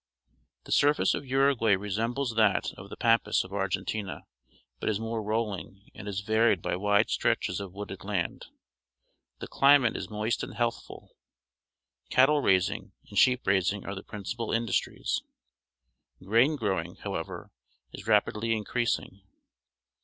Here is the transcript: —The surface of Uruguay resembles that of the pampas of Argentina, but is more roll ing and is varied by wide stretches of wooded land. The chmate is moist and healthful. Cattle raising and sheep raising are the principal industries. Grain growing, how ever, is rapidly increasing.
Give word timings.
—The 0.65 0.71
surface 0.71 1.13
of 1.13 1.27
Uruguay 1.27 1.75
resembles 1.75 2.33
that 2.35 2.73
of 2.73 2.89
the 2.89 2.97
pampas 2.97 3.43
of 3.43 3.53
Argentina, 3.53 4.25
but 4.79 4.89
is 4.89 4.99
more 4.99 5.21
roll 5.21 5.53
ing 5.53 5.91
and 5.93 6.07
is 6.07 6.21
varied 6.21 6.59
by 6.59 6.75
wide 6.75 7.11
stretches 7.11 7.59
of 7.59 7.75
wooded 7.75 8.03
land. 8.03 8.47
The 9.41 9.47
chmate 9.47 9.95
is 9.95 10.09
moist 10.09 10.41
and 10.41 10.55
healthful. 10.55 11.15
Cattle 12.09 12.41
raising 12.41 12.93
and 13.11 13.19
sheep 13.19 13.45
raising 13.45 13.85
are 13.85 13.93
the 13.93 14.01
principal 14.01 14.51
industries. 14.51 15.21
Grain 16.23 16.55
growing, 16.55 16.95
how 16.95 17.13
ever, 17.13 17.51
is 17.93 18.07
rapidly 18.07 18.53
increasing. 18.53 19.21